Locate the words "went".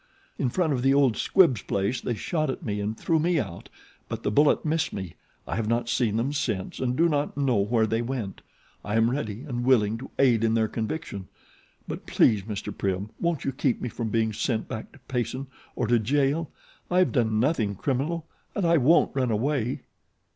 8.01-8.41